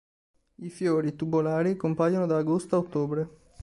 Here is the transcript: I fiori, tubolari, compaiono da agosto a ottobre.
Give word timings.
I 0.55 0.69
fiori, 0.71 1.15
tubolari, 1.15 1.77
compaiono 1.77 2.25
da 2.25 2.37
agosto 2.37 2.75
a 2.75 2.79
ottobre. 2.79 3.29